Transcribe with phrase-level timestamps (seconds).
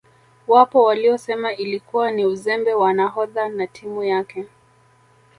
[0.47, 4.45] Wapo waliosema ilikuwa ni uzembe wa nahodha na timu yake